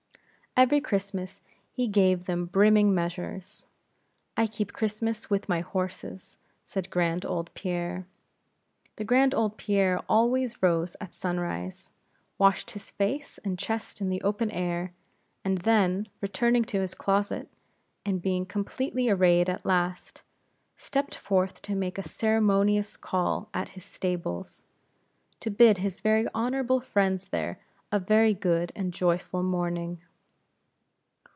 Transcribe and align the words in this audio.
Every 0.57 0.81
Christmas 0.81 1.39
he 1.71 1.87
gave 1.87 2.25
them 2.25 2.45
brimming 2.47 2.93
measures. 2.93 3.67
"I 4.35 4.47
keep 4.47 4.73
Christmas 4.73 5.29
with 5.29 5.47
my 5.47 5.61
horses," 5.61 6.35
said 6.65 6.89
grand 6.89 7.25
old 7.25 7.53
Pierre. 7.53 8.05
This 8.97 9.07
grand 9.07 9.33
old 9.33 9.55
Pierre 9.55 10.01
always 10.09 10.61
rose 10.61 10.97
at 10.99 11.13
sunrise; 11.13 11.91
washed 12.37 12.71
his 12.71 12.91
face 12.91 13.37
and 13.45 13.57
chest 13.57 14.01
in 14.01 14.09
the 14.09 14.21
open 14.23 14.51
air; 14.51 14.91
and 15.45 15.59
then, 15.59 16.09
returning 16.19 16.65
to 16.65 16.81
his 16.81 16.95
closet, 16.95 17.47
and 18.05 18.21
being 18.21 18.45
completely 18.45 19.09
arrayed 19.09 19.49
at 19.49 19.65
last, 19.65 20.21
stepped 20.75 21.15
forth 21.15 21.61
to 21.61 21.75
make 21.75 21.97
a 21.97 22.03
ceremonious 22.07 22.97
call 22.97 23.47
at 23.53 23.69
his 23.69 23.85
stables, 23.85 24.65
to 25.39 25.49
bid 25.49 25.77
his 25.77 26.01
very 26.01 26.27
honorable 26.35 26.81
friends 26.81 27.29
there 27.29 27.57
a 27.89 27.99
very 27.99 28.33
good 28.33 28.73
and 28.75 28.93
joyful 28.93 29.43
morning. 29.43 30.01